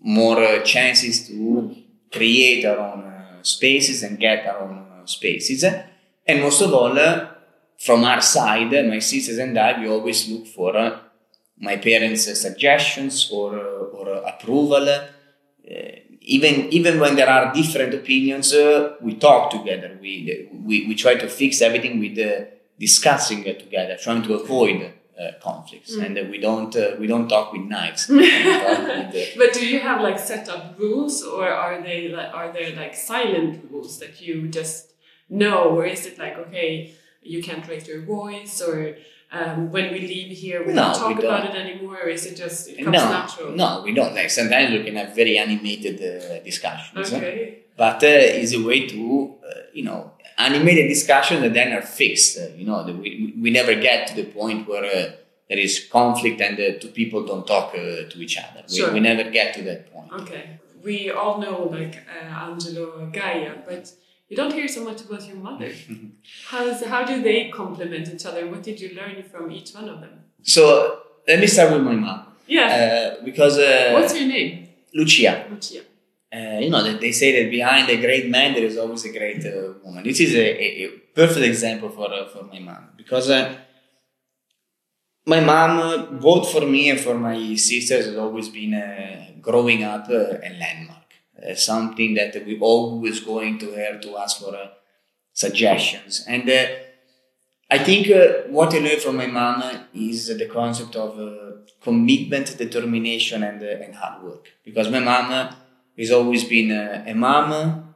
more 0.00 0.60
chances 0.62 1.26
to 1.28 1.74
create 2.12 2.64
our 2.64 2.78
own 2.78 3.44
spaces 3.44 4.02
and 4.02 4.18
get 4.18 4.46
our 4.46 4.60
own 4.62 5.06
spaces. 5.06 5.64
And 5.64 6.40
most 6.40 6.60
of 6.60 6.72
all, 6.72 6.96
from 7.78 8.04
our 8.04 8.20
side, 8.20 8.72
my 8.88 8.98
sisters 8.98 9.38
and 9.38 9.56
I, 9.58 9.80
we 9.80 9.88
always 9.88 10.28
look 10.28 10.46
for 10.46 10.76
uh, 10.76 10.98
my 11.60 11.76
parents' 11.76 12.28
uh, 12.28 12.34
suggestions 12.34 13.30
or, 13.32 13.58
uh, 13.58 13.96
or 13.96 14.08
approval. 14.26 14.88
Uh, 14.88 15.04
even 16.20 16.70
even 16.72 17.00
when 17.00 17.16
there 17.16 17.28
are 17.28 17.54
different 17.54 17.94
opinions, 17.94 18.52
uh, 18.52 18.96
we 19.00 19.14
talk 19.14 19.50
together. 19.50 19.96
We, 20.00 20.48
we 20.52 20.86
we 20.86 20.94
try 20.94 21.14
to 21.14 21.28
fix 21.28 21.62
everything 21.62 21.98
with 22.00 22.18
discussing 22.78 23.44
together, 23.44 23.96
trying 23.96 24.22
to 24.24 24.34
avoid 24.34 24.92
uh, 25.20 25.32
conflicts, 25.42 25.96
mm. 25.96 26.04
and 26.04 26.18
uh, 26.18 26.22
we 26.30 26.38
don't 26.38 26.74
uh, 26.76 26.96
we 26.98 27.06
don't 27.06 27.28
talk 27.28 27.52
with 27.52 27.62
knives. 27.62 28.08
with, 28.08 29.34
but 29.36 29.52
do 29.52 29.66
you 29.66 29.80
have 29.80 30.00
like 30.00 30.18
set 30.18 30.48
up 30.48 30.78
rules, 30.78 31.22
or 31.22 31.48
are 31.48 31.82
they 31.82 32.08
like 32.08 32.32
are 32.32 32.52
there 32.52 32.74
like 32.76 32.94
silent 32.94 33.70
rules 33.70 33.98
that 33.98 34.20
you 34.20 34.48
just 34.48 34.92
know, 35.28 35.70
or 35.76 35.86
is 35.86 36.06
it 36.06 36.18
like 36.18 36.36
okay? 36.36 36.94
you 37.22 37.42
can't 37.42 37.66
raise 37.68 37.86
your 37.86 38.02
voice 38.02 38.60
or 38.60 38.96
um, 39.30 39.70
when 39.70 39.92
we 39.92 40.00
leave 40.00 40.36
here 40.36 40.66
we 40.66 40.72
no, 40.72 40.84
don't 40.84 40.94
talk 40.94 41.08
we 41.08 41.14
don't. 41.14 41.24
about 41.24 41.44
it 41.50 41.56
anymore 41.56 41.98
or 42.02 42.08
is 42.08 42.24
it 42.26 42.36
just 42.36 42.68
it 42.68 42.82
comes 42.82 42.94
no, 42.94 43.10
natural 43.10 43.52
no 43.52 43.82
we 43.82 43.92
don't 43.92 44.14
like 44.14 44.30
sometimes 44.30 44.72
we 44.72 44.82
can 44.84 44.96
have 44.96 45.14
very 45.14 45.36
animated 45.36 45.96
uh, 46.00 46.42
discussions 46.42 47.12
okay. 47.12 47.64
but 47.76 48.02
uh, 48.02 48.06
it's 48.06 48.54
a 48.54 48.62
way 48.62 48.86
to 48.86 49.34
uh, 49.46 49.60
you 49.72 49.84
know 49.84 50.12
animated 50.38 50.88
discussions 50.88 51.40
that 51.42 51.54
then 51.54 51.72
are 51.72 51.82
fixed 51.82 52.38
uh, 52.38 52.48
you 52.56 52.66
know 52.66 52.82
we, 53.02 53.34
we 53.40 53.50
never 53.50 53.74
get 53.74 54.06
to 54.08 54.14
the 54.14 54.24
point 54.24 54.68
where 54.68 54.84
uh, 54.84 55.10
there 55.48 55.58
is 55.58 55.86
conflict 55.90 56.40
and 56.40 56.56
the 56.56 56.78
two 56.78 56.88
people 56.88 57.24
don't 57.24 57.46
talk 57.46 57.74
uh, 57.74 58.08
to 58.10 58.16
each 58.20 58.36
other 58.38 58.62
we, 58.68 58.76
sure. 58.76 58.92
we 58.92 59.00
never 59.00 59.30
get 59.30 59.54
to 59.54 59.62
that 59.62 59.92
point 59.92 60.10
okay 60.12 60.58
we 60.82 61.10
all 61.10 61.38
know 61.38 61.64
like 61.64 61.94
angelo 62.46 63.10
gaja 63.12 63.52
but 63.66 63.92
you 64.28 64.36
don't 64.36 64.52
hear 64.52 64.68
so 64.68 64.84
much 64.84 65.00
about 65.02 65.26
your 65.26 65.36
mother. 65.36 65.72
How's, 66.48 66.84
how 66.84 67.04
do 67.04 67.22
they 67.22 67.48
complement 67.48 68.08
each 68.08 68.26
other? 68.26 68.46
What 68.46 68.62
did 68.62 68.78
you 68.80 68.94
learn 68.94 69.22
from 69.22 69.50
each 69.50 69.72
one 69.72 69.88
of 69.88 70.00
them? 70.00 70.20
So 70.42 71.00
let 71.26 71.40
me 71.40 71.46
start 71.46 71.72
with 71.72 71.82
my 71.82 71.94
mom. 71.94 72.26
Yeah. 72.46 73.16
Uh, 73.20 73.24
because. 73.24 73.58
Uh, 73.58 73.92
What's 73.94 74.18
your 74.18 74.28
name? 74.28 74.68
Lucia. 74.94 75.46
Lucia. 75.50 75.82
Uh, 76.32 76.58
you 76.60 76.70
know, 76.70 76.82
they, 76.82 76.94
they 76.94 77.12
say 77.12 77.42
that 77.42 77.50
behind 77.50 77.88
a 77.88 77.96
great 77.96 78.28
man 78.28 78.52
there 78.52 78.64
is 78.64 78.76
always 78.76 79.04
a 79.04 79.12
great 79.12 79.44
uh, 79.46 79.74
woman. 79.82 80.04
This 80.04 80.20
is 80.20 80.34
a, 80.34 80.46
a, 80.62 80.84
a, 80.84 80.88
perfect 81.14 81.46
example 81.46 81.88
for, 81.88 82.12
uh, 82.12 82.28
for 82.28 82.44
my 82.44 82.58
mom. 82.58 82.90
Because 82.96 83.30
uh, 83.30 83.56
my 85.26 85.40
mom, 85.40 86.18
both 86.18 86.52
for 86.52 86.66
me 86.66 86.90
and 86.90 87.00
for 87.00 87.14
my 87.14 87.54
sisters, 87.54 88.06
has 88.06 88.16
always 88.16 88.50
been 88.50 89.40
growing 89.40 89.84
up 89.84 90.08
a 90.10 90.38
landmark 90.60 90.98
uh, 91.38 91.54
something 91.54 92.14
that 92.14 92.34
we 92.44 92.58
always 92.58 93.20
going 93.20 93.58
to 93.58 93.70
her 93.72 93.98
to 93.98 94.16
ask 94.16 94.40
for 94.40 94.56
uh, 94.56 94.68
suggestions. 95.32 96.24
And 96.26 96.48
uh, 96.50 96.66
I 97.70 97.78
think 97.78 98.10
uh, 98.10 98.48
what 98.48 98.74
I 98.74 98.78
learned 98.78 99.02
from 99.02 99.16
my 99.16 99.26
mom 99.26 99.62
is 99.94 100.26
the 100.36 100.46
concept 100.46 100.96
of 100.96 101.18
uh, 101.18 101.58
commitment, 101.80 102.56
determination, 102.58 103.44
and, 103.44 103.62
and 103.62 103.94
hard 103.94 104.24
work. 104.24 104.48
Because 104.64 104.90
my 104.90 104.98
mom 104.98 105.54
has 105.98 106.10
always 106.10 106.44
been 106.44 106.70
a 106.70 107.14
mom, 107.14 107.94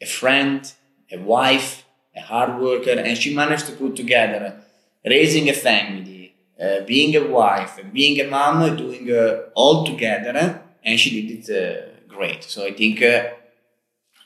a 0.00 0.06
friend, 0.06 0.72
a 1.10 1.18
wife, 1.18 1.84
a 2.16 2.20
hard 2.20 2.60
worker, 2.60 2.92
and 2.92 3.18
she 3.18 3.34
managed 3.34 3.66
to 3.66 3.72
put 3.72 3.96
together 3.96 4.60
raising 5.04 5.48
a 5.48 5.52
family, 5.52 6.34
uh, 6.60 6.80
being 6.86 7.14
a 7.16 7.24
wife, 7.26 7.78
being 7.92 8.20
a 8.20 8.28
mom, 8.28 8.76
doing 8.76 9.10
uh, 9.10 9.42
all 9.54 9.84
together, 9.84 10.62
and 10.84 11.00
she 11.00 11.10
did 11.20 11.48
it 11.48 12.08
great. 12.08 12.44
So 12.44 12.64
I 12.64 12.72
think 12.72 13.02
uh, 13.02 13.30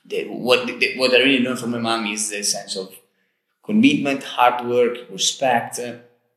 the, 0.04 0.26
what 0.28 0.66
the, 0.66 0.96
what 0.96 1.12
I 1.14 1.18
really 1.18 1.44
learned 1.44 1.58
from 1.58 1.70
my 1.70 1.78
mom 1.78 2.06
is 2.06 2.30
the 2.30 2.42
sense 2.42 2.76
of 2.76 2.94
commitment, 3.62 4.22
hard 4.22 4.66
work, 4.66 4.98
respect, 5.10 5.78
uh, 5.78 5.94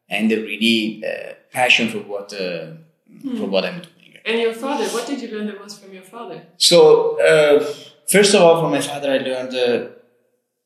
and 0.10 0.32
a 0.32 0.38
really 0.38 1.04
uh, 1.06 1.34
passion 1.51 1.90
for 1.90 2.00
what 2.00 2.34
uh, 2.34 2.74
hmm. 3.22 3.38
for 3.38 3.46
what 3.46 3.66
I'm 3.66 3.82
doing. 3.82 4.00
And 4.25 4.40
your 4.40 4.54
father, 4.54 4.86
what 4.90 5.08
did 5.08 5.22
you 5.22 5.30
learn 5.30 5.48
the 5.48 5.54
most 5.54 5.82
from 5.82 5.94
your 5.94 6.04
father? 6.04 6.44
So 6.58 7.20
uh, 7.22 7.63
first 8.08 8.34
of 8.36 8.42
all, 8.42 8.62
from 8.62 8.72
my 8.72 8.82
father, 8.82 9.12
I 9.12 9.18
learned 9.18 9.56
uh, 9.56 9.90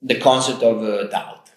the 0.02 0.20
concept 0.20 0.62
of 0.64 1.10
doubt. 1.10 1.50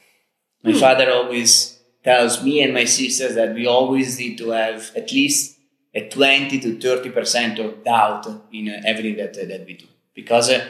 My 0.63 0.73
hmm. 0.73 0.79
father 0.79 1.11
always 1.13 1.79
tells 2.03 2.43
me 2.43 2.63
and 2.63 2.73
my 2.73 2.85
sisters 2.85 3.35
that 3.35 3.55
we 3.55 3.67
always 3.67 4.19
need 4.19 4.39
to 4.39 4.51
have 4.51 4.91
at 4.97 5.13
least 5.13 5.59
a 5.95 6.09
20 6.09 6.61
to 6.61 6.81
30 6.81 7.11
percent 7.11 7.59
of 7.59 7.85
doubt 7.85 8.27
in 8.53 8.69
uh, 8.69 8.81
everything 8.85 9.17
that, 9.17 9.37
uh, 9.37 9.47
that 9.47 9.67
we 9.67 9.75
do. 9.75 9.87
Because 10.15 10.51
uh, 10.51 10.67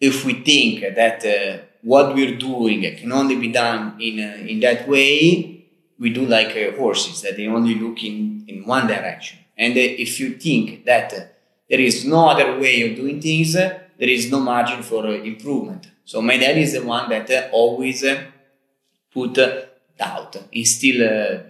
if 0.00 0.24
we 0.24 0.34
think 0.42 0.94
that 0.94 1.24
uh, 1.24 1.62
what 1.82 2.14
we're 2.14 2.36
doing 2.36 2.82
can 2.96 3.12
only 3.12 3.36
be 3.36 3.48
done 3.48 4.00
in, 4.00 4.20
uh, 4.20 4.46
in 4.46 4.60
that 4.60 4.88
way, 4.88 5.66
we 5.98 6.10
do 6.10 6.24
like 6.24 6.56
uh, 6.56 6.76
horses, 6.76 7.22
that 7.22 7.36
they 7.36 7.46
only 7.46 7.74
look 7.74 8.02
in, 8.04 8.44
in 8.46 8.66
one 8.66 8.86
direction. 8.86 9.38
And 9.58 9.76
if 9.76 10.20
you 10.20 10.34
think 10.34 10.84
that 10.84 11.10
there 11.68 11.80
is 11.80 12.04
no 12.04 12.28
other 12.28 12.58
way 12.58 12.88
of 12.88 12.96
doing 12.96 13.20
things, 13.20 13.52
there 13.54 13.88
is 13.98 14.30
no 14.30 14.40
margin 14.40 14.82
for 14.82 15.06
improvement. 15.06 15.90
So 16.04 16.22
my 16.22 16.36
dad 16.36 16.56
is 16.56 16.72
the 16.74 16.84
one 16.84 17.10
that 17.10 17.50
always 17.52 18.04
put 19.12 19.34
doubt, 19.98 20.36
instill 20.52 21.00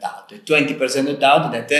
doubt, 0.00 0.30
20% 0.30 1.10
of 1.10 1.20
doubt 1.20 1.52
that 1.52 1.70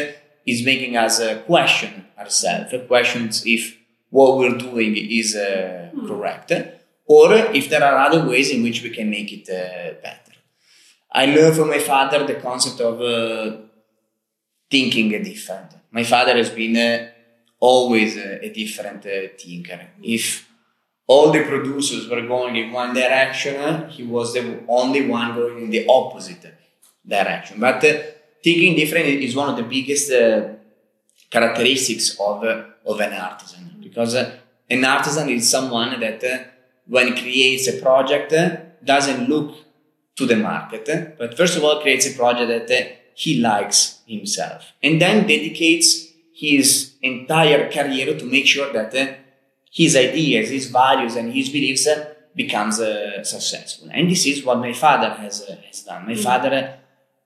is 0.46 0.64
making 0.64 0.96
us 0.96 1.20
uh, 1.20 1.42
question 1.46 2.06
ourselves, 2.18 2.74
questions 2.86 3.44
if 3.46 3.76
what 4.10 4.38
we're 4.38 4.56
doing 4.56 4.96
is 4.96 5.36
uh, 5.36 5.90
mm. 5.94 6.06
correct, 6.06 6.52
or 7.06 7.32
if 7.32 7.68
there 7.68 7.84
are 7.84 7.98
other 8.06 8.26
ways 8.28 8.50
in 8.50 8.62
which 8.62 8.82
we 8.82 8.90
can 8.90 9.10
make 9.10 9.32
it 9.32 9.48
uh, 9.48 10.00
better. 10.02 10.32
I 11.12 11.26
learned 11.26 11.56
from 11.56 11.68
my 11.68 11.78
father 11.78 12.26
the 12.26 12.34
concept 12.34 12.80
of 12.80 13.00
uh, 13.00 13.56
thinking 14.70 15.10
different. 15.22 15.74
My 15.90 16.04
father 16.04 16.36
has 16.36 16.50
been 16.50 16.76
uh, 16.76 17.08
always 17.60 18.16
a 18.16 18.50
different 18.50 19.06
uh, 19.06 19.28
thinker. 19.38 19.80
If 20.02 20.48
all 21.06 21.32
the 21.32 21.42
producers 21.42 22.08
were 22.08 22.22
going 22.22 22.56
in 22.56 22.70
one 22.70 22.94
direction, 22.94 23.88
he 23.88 24.02
was 24.02 24.34
the 24.34 24.60
only 24.68 25.06
one 25.06 25.34
going 25.34 25.62
in 25.64 25.70
the 25.70 25.86
opposite 25.88 26.44
direction. 27.06 27.58
But 27.58 27.80
thinking 28.42 28.76
different 28.76 29.06
is 29.06 29.34
one 29.34 29.50
of 29.50 29.56
the 29.56 29.62
biggest 29.62 30.12
uh, 30.12 30.48
characteristics 31.30 32.16
of, 32.18 32.44
uh, 32.44 32.64
of 32.86 33.00
an 33.00 33.12
artisan 33.12 33.76
because 33.80 34.14
uh, 34.14 34.36
an 34.70 34.84
artisan 34.84 35.28
is 35.28 35.48
someone 35.50 35.98
that 36.00 36.22
uh, 36.24 36.38
when 36.86 37.16
creates 37.16 37.68
a 37.68 37.80
project 37.80 38.32
uh, 38.32 38.56
doesn't 38.84 39.28
look 39.28 39.54
to 40.16 40.26
the 40.26 40.36
market 40.36 40.88
uh, 40.88 41.10
but 41.18 41.36
first 41.36 41.56
of 41.56 41.64
all 41.64 41.80
creates 41.80 42.06
a 42.06 42.16
project 42.16 42.48
that 42.48 42.97
he 43.22 43.32
likes 43.50 43.80
himself 44.06 44.60
and 44.82 45.00
then 45.02 45.26
dedicates 45.34 45.88
his 46.44 46.94
entire 47.02 47.62
career 47.76 48.08
to 48.20 48.24
make 48.34 48.46
sure 48.54 48.70
that 48.72 48.92
his 49.80 49.92
ideas 50.08 50.50
his 50.50 50.66
values 50.82 51.14
and 51.16 51.26
his 51.38 51.48
beliefs 51.56 51.86
becomes 52.42 52.76
successful 53.34 53.88
and 53.96 54.10
this 54.12 54.24
is 54.26 54.44
what 54.46 54.58
my 54.66 54.72
father 54.84 55.10
has, 55.22 55.36
has 55.66 55.82
done 55.82 56.06
my 56.06 56.12
mm-hmm. 56.12 56.22
father 56.22 56.78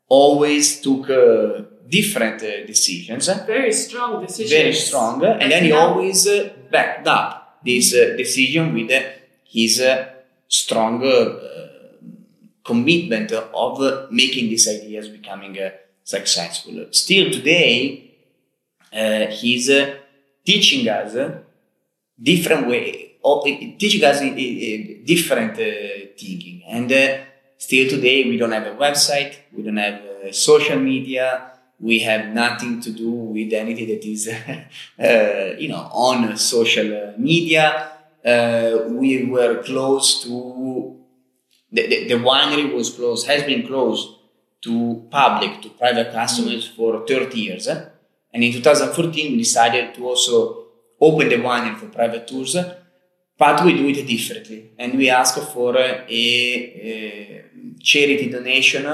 always 0.08 0.66
took 0.86 1.08
uh, 1.08 1.62
different 1.88 2.42
uh, 2.42 2.66
decisions. 2.66 3.28
Very 3.46 3.72
strong 3.72 4.20
decisions. 4.24 4.50
Very 4.50 4.74
strong. 4.74 5.24
And 5.24 5.50
then 5.50 5.64
he 5.64 5.72
always 5.72 6.26
uh, 6.26 6.50
backed 6.70 7.06
up 7.06 7.60
this 7.64 7.94
uh, 7.94 8.14
decision 8.16 8.74
with 8.74 8.90
uh, 8.90 9.00
his 9.44 9.80
uh, 9.80 10.10
strong 10.48 11.00
commitment 12.64 13.32
of 13.32 14.10
making 14.10 14.48
these 14.50 14.68
ideas 14.68 15.08
becoming 15.08 15.56
successful. 16.04 16.86
Still 16.90 17.30
today, 17.30 18.14
he's 19.30 19.70
teaching 20.44 20.88
us 20.88 21.16
different 22.20 22.66
way, 22.68 23.16
of, 23.24 23.44
teaching 23.44 24.04
us 24.04 24.20
different 25.04 25.56
thinking. 26.16 26.62
And 26.68 26.90
Still 27.62 27.88
today, 27.88 28.24
we 28.24 28.36
don't 28.36 28.50
have 28.50 28.66
a 28.66 28.74
website, 28.74 29.36
we 29.56 29.62
don't 29.62 29.76
have 29.76 30.02
uh, 30.02 30.32
social 30.32 30.80
media, 30.80 31.52
we 31.78 32.00
have 32.00 32.34
nothing 32.34 32.80
to 32.80 32.90
do 32.90 33.08
with 33.08 33.52
anything 33.52 33.86
that 33.86 34.04
is, 34.04 34.26
uh, 34.98 35.56
you 35.56 35.68
know, 35.68 35.88
on 35.92 36.36
social 36.36 37.14
media. 37.16 37.92
Uh, 38.24 38.78
we 38.88 39.26
were 39.26 39.62
close 39.62 40.24
to 40.24 40.98
the, 41.70 41.86
the, 41.86 42.08
the, 42.08 42.14
winery 42.14 42.74
was 42.74 42.90
closed, 42.90 43.28
has 43.28 43.44
been 43.44 43.64
closed 43.64 44.08
to 44.62 45.06
public, 45.10 45.60
to 45.62 45.68
private 45.70 46.12
customers 46.12 46.68
for 46.68 47.04
30 47.06 47.38
years. 47.38 47.66
And 47.66 48.44
in 48.44 48.52
2014, 48.52 49.32
we 49.32 49.38
decided 49.38 49.94
to 49.94 50.06
also 50.06 50.66
open 51.00 51.28
the 51.28 51.36
winery 51.36 51.76
for 51.76 51.86
private 51.86 52.26
tours, 52.26 52.56
but 53.36 53.64
we 53.64 53.74
do 53.74 53.88
it 53.88 54.06
differently. 54.06 54.70
And 54.78 54.94
we 54.96 55.10
ask 55.10 55.38
for 55.38 55.76
a, 55.76 56.06
a 56.08 57.44
charity 57.80 58.30
donation 58.30 58.86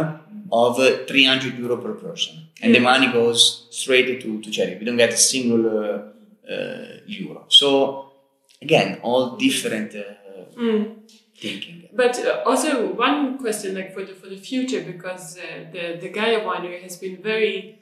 of 0.50 0.76
300 0.76 1.58
euro 1.58 1.76
per 1.76 1.92
person. 1.94 2.48
And 2.62 2.74
the 2.74 2.80
money 2.80 3.12
goes 3.12 3.68
straight 3.70 4.20
to, 4.22 4.40
to 4.40 4.50
charity. 4.50 4.78
We 4.78 4.86
don't 4.86 4.96
get 4.96 5.12
a 5.12 5.16
single 5.16 5.66
uh, 5.66 6.52
uh, 6.52 7.00
euro. 7.06 7.44
So, 7.48 8.12
again, 8.60 9.00
all 9.02 9.36
different 9.36 9.94
uh, 9.94 10.58
mm. 10.58 10.97
Thinking. 11.40 11.88
But 11.92 12.18
uh, 12.18 12.42
also 12.44 12.92
one 12.92 13.38
question, 13.38 13.76
like 13.76 13.94
for 13.94 14.04
the 14.04 14.12
for 14.12 14.28
the 14.28 14.36
future, 14.36 14.82
because 14.82 15.38
uh, 15.38 15.70
the 15.70 15.96
the 16.00 16.10
Gaja 16.10 16.42
winery 16.44 16.82
has 16.82 16.96
been 16.96 17.22
very 17.22 17.78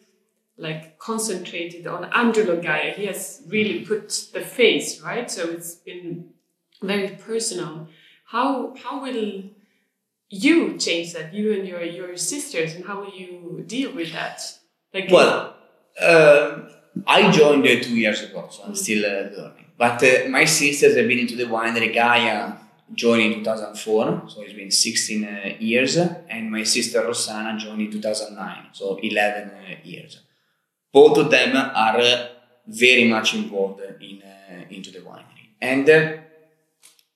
like 0.59 0.99
concentrated 0.99 1.87
on 1.87 2.05
Angelo 2.13 2.61
Gaja. 2.61 2.93
He 2.95 3.07
has 3.07 3.43
really 3.49 3.81
put 3.85 4.29
the 4.35 4.43
face 4.43 5.01
right, 5.01 5.31
so 5.31 5.49
it's 5.49 5.77
been 5.77 6.35
very 6.83 7.09
personal. 7.17 7.89
How 8.27 8.75
how 8.77 9.01
will 9.03 9.45
you 10.29 10.77
change 10.77 11.15
that? 11.15 11.33
You 11.33 11.55
and 11.55 11.67
your 11.67 11.83
your 11.83 12.15
sisters, 12.19 12.75
and 12.75 12.85
how 12.85 13.01
will 13.01 13.15
you 13.15 13.65
deal 13.67 13.95
with 13.95 14.13
that? 14.13 14.43
Like 14.93 15.11
well, 15.11 15.57
uh, 15.99 16.59
I 17.07 17.31
joined 17.31 17.67
uh, 17.67 17.81
two 17.81 17.97
years 17.97 18.23
ago, 18.23 18.49
so 18.51 18.65
I'm 18.65 18.73
mm. 18.73 18.77
still 18.77 19.03
uh, 19.07 19.31
learning. 19.35 19.65
But 19.79 20.03
uh, 20.03 20.29
my 20.29 20.45
sisters 20.45 20.95
have 20.95 21.09
been 21.09 21.21
into 21.21 21.37
the 21.37 21.45
winery 21.45 21.95
Gaia 21.95 22.66
joined 22.95 23.33
in 23.33 23.45
2004, 23.45 24.23
so 24.29 24.43
it's 24.43 24.53
been 24.53 24.71
16 24.71 25.25
uh, 25.25 25.57
years, 25.59 25.97
and 25.97 26.51
my 26.51 26.63
sister 26.63 27.03
Rossana 27.03 27.59
joined 27.59 27.81
in 27.83 27.91
2009, 27.91 28.67
so 28.73 28.99
11 29.03 29.51
uh, 29.51 29.75
years. 29.83 30.21
Both 30.93 31.19
of 31.19 31.31
them 31.31 31.57
are 31.57 32.01
uh, 32.01 32.29
very 32.67 33.05
much 33.05 33.35
involved 33.35 33.81
in 34.01 34.23
uh, 34.23 34.65
into 34.71 34.91
the 34.91 35.01
winery, 35.01 35.51
and 35.61 35.89
uh, 35.91 36.17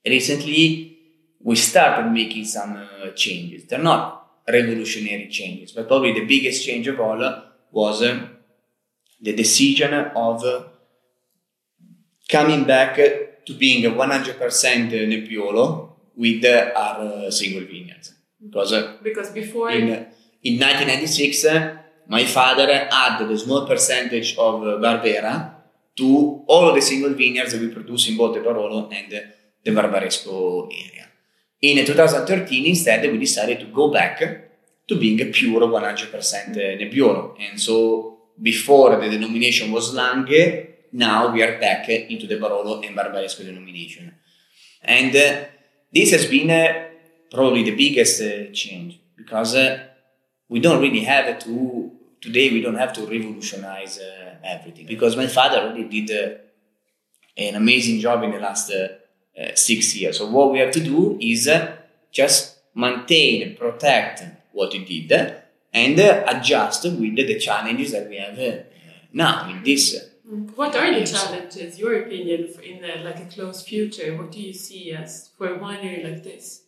recently 0.04 0.98
we 1.42 1.56
started 1.56 2.10
making 2.10 2.44
some 2.44 2.76
uh, 2.76 3.10
changes. 3.12 3.64
They're 3.64 3.78
not 3.78 4.28
revolutionary 4.48 5.28
changes, 5.28 5.72
but 5.72 5.88
probably 5.88 6.12
the 6.12 6.26
biggest 6.26 6.66
change 6.66 6.88
of 6.88 7.00
all 7.00 7.42
was 7.70 8.00
the 8.00 9.32
decision 9.32 9.94
of 9.94 10.68
coming 12.28 12.64
back 12.64 12.98
to 13.46 13.54
being 13.54 13.84
100% 13.84 14.38
Nebbiolo 14.38 15.90
with 16.16 16.44
our 16.44 17.30
single 17.30 17.64
vineyards. 17.66 18.14
Because, 18.42 18.72
because 19.02 19.30
before 19.30 19.70
in, 19.70 19.88
in 20.42 20.58
1996 20.58 21.44
my 22.08 22.24
father 22.24 22.68
added 22.90 23.30
a 23.30 23.38
small 23.38 23.66
percentage 23.66 24.36
of 24.36 24.60
Barbera 24.82 25.54
to 25.96 26.42
all 26.46 26.74
the 26.74 26.80
single 26.80 27.14
vineyards 27.14 27.52
that 27.52 27.60
we 27.60 27.68
produce 27.68 28.08
in 28.08 28.16
both 28.16 28.34
the 28.34 28.40
Barolo 28.40 28.90
and 28.92 29.12
the 29.64 29.70
Barbaresco 29.70 30.66
area. 30.66 31.06
In 31.60 31.84
2013 31.84 32.66
instead 32.66 33.10
we 33.12 33.18
decided 33.18 33.60
to 33.60 33.66
go 33.66 33.92
back 33.92 34.18
to 34.88 34.98
being 34.98 35.20
a 35.20 35.26
pure 35.26 35.60
100% 35.60 36.10
Nebbiolo 36.80 37.36
and 37.38 37.60
so 37.60 38.18
before 38.40 38.96
the 38.96 39.08
denomination 39.10 39.70
was 39.70 39.94
Langhe 39.94 40.69
now 40.92 41.32
we 41.32 41.42
are 41.42 41.58
back 41.58 41.88
into 41.88 42.26
the 42.26 42.36
Barolo 42.36 42.84
and 42.86 42.96
Barbaresco 42.96 43.44
denomination. 43.44 44.14
And 44.82 45.14
uh, 45.14 45.44
this 45.92 46.10
has 46.12 46.26
been 46.26 46.50
uh, 46.50 46.88
probably 47.30 47.62
the 47.62 47.74
biggest 47.74 48.20
uh, 48.20 48.52
change 48.52 49.00
because 49.16 49.54
uh, 49.54 49.86
we 50.48 50.60
don't 50.60 50.80
really 50.80 51.00
have 51.00 51.38
to, 51.40 51.92
today 52.20 52.50
we 52.50 52.60
don't 52.60 52.76
have 52.76 52.92
to 52.94 53.02
revolutionize 53.02 53.98
uh, 53.98 54.36
everything 54.42 54.86
because 54.86 55.16
my 55.16 55.26
father 55.26 55.58
already 55.58 56.02
did 56.02 56.10
uh, 56.10 56.38
an 57.36 57.54
amazing 57.54 58.00
job 58.00 58.22
in 58.22 58.32
the 58.32 58.40
last 58.40 58.72
six 59.54 59.96
years. 59.96 60.18
So 60.18 60.28
what 60.28 60.52
we 60.52 60.58
have 60.58 60.72
to 60.72 60.80
do 60.80 61.18
is 61.20 61.48
just 62.10 62.58
maintain, 62.74 63.56
protect 63.56 64.24
what 64.52 64.72
he 64.72 65.06
did 65.06 65.36
and 65.72 65.98
adjust 65.98 66.84
with 66.84 67.16
the 67.16 67.38
challenges 67.38 67.92
that 67.92 68.08
we 68.08 68.16
have 68.16 68.66
now 69.12 69.48
in 69.48 69.62
this 69.62 70.09
what 70.30 70.76
are 70.76 70.94
the 70.94 71.04
challenges, 71.04 71.78
your 71.78 72.02
opinion, 72.02 72.48
in 72.62 72.84
a, 72.84 73.02
like 73.02 73.18
a 73.20 73.26
close 73.26 73.62
future? 73.62 74.16
What 74.16 74.30
do 74.30 74.40
you 74.40 74.52
see 74.52 74.92
as 74.92 75.30
for 75.36 75.54
a 75.54 75.58
winery 75.58 76.04
like 76.04 76.22
this? 76.22 76.62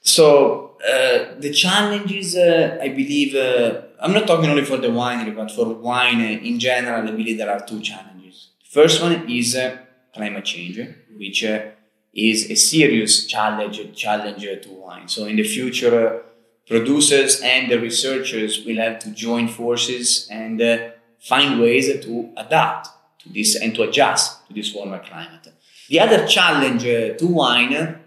So 0.00 0.78
uh, 0.80 1.38
the 1.38 1.52
challenges, 1.52 2.36
uh, 2.36 2.78
I 2.80 2.88
believe, 2.88 3.34
uh, 3.34 3.82
I'm 4.00 4.12
not 4.12 4.26
talking 4.26 4.48
only 4.48 4.64
for 4.64 4.78
the 4.78 4.88
winery, 4.88 5.36
but 5.36 5.50
for 5.50 5.66
wine 5.74 6.20
in 6.20 6.58
general. 6.58 7.06
I 7.06 7.10
believe 7.10 7.36
there 7.36 7.50
are 7.50 7.60
two 7.60 7.80
challenges. 7.80 8.48
First 8.70 9.02
one 9.02 9.30
is 9.30 9.54
uh, 9.54 9.76
climate 10.14 10.46
change, 10.46 10.80
which 11.16 11.44
uh, 11.44 11.66
is 12.14 12.50
a 12.50 12.54
serious 12.54 13.26
challenge 13.26 13.94
challenge 13.94 14.42
to 14.42 14.70
wine. 14.70 15.08
So 15.08 15.26
in 15.26 15.36
the 15.36 15.44
future, 15.44 16.22
producers 16.66 17.42
and 17.42 17.70
the 17.70 17.78
researchers 17.78 18.64
will 18.64 18.76
have 18.76 18.98
to 19.00 19.10
join 19.10 19.48
forces 19.48 20.26
and 20.30 20.60
uh, 20.62 20.78
find 21.20 21.60
ways 21.60 21.86
to 22.04 22.32
adapt 22.38 22.88
to 23.22 23.28
this 23.32 23.56
and 23.56 23.74
to 23.74 23.82
adjust 23.82 24.46
to 24.48 24.54
this 24.54 24.74
warmer 24.74 25.00
climate. 25.00 25.48
The 25.88 26.00
other 26.00 26.26
challenge 26.26 26.84
uh, 26.84 27.14
to 27.18 27.26
wine 27.26 28.00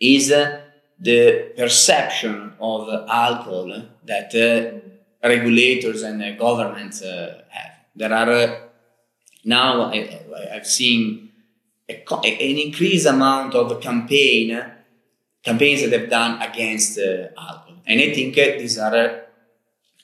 is 0.00 0.30
uh, 0.30 0.60
the 0.98 1.52
perception 1.56 2.52
of 2.60 2.88
alcohol 3.08 3.82
that 4.04 4.34
uh, 4.34 5.26
regulators 5.26 6.02
and 6.02 6.22
uh, 6.22 6.32
governments 6.36 7.02
uh, 7.02 7.42
have. 7.48 7.72
There 7.94 8.12
are 8.12 8.30
uh, 8.30 8.60
now 9.44 9.90
I, 9.92 10.20
have 10.52 10.66
seen 10.66 11.30
a, 11.88 12.04
an 12.22 12.58
increased 12.58 13.06
amount 13.06 13.54
of 13.54 13.80
campaign 13.80 14.64
campaigns 15.42 15.82
that 15.82 15.98
have 15.98 16.10
done 16.10 16.42
against 16.42 16.98
alcohol, 16.98 17.76
and 17.86 18.00
I 18.00 18.12
think 18.12 18.34
these 18.34 18.78
are 18.78 19.22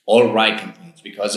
all 0.06 0.32
right 0.32 0.58
campaigns 0.58 1.00
because 1.00 1.36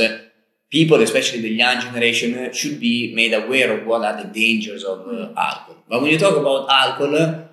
people, 0.70 1.02
especially 1.02 1.42
the 1.42 1.50
young 1.50 1.80
generation, 1.80 2.52
should 2.54 2.80
be 2.80 3.14
made 3.16 3.34
aware 3.34 3.78
of 3.78 3.86
what 3.86 4.04
are 4.04 4.22
the 4.22 4.28
dangers 4.28 4.84
of 4.84 5.08
uh, 5.08 5.34
alcohol. 5.38 5.78
But 5.90 6.02
when 6.02 6.12
you 6.12 6.20
talk 6.20 6.36
about 6.36 6.70
alcohol, 6.70 7.48